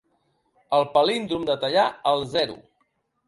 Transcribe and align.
El 0.77 0.85
palíndrom 0.95 1.45
de 1.49 1.57
tallar 1.65 1.85
al 2.13 2.25
zero. 2.35 2.57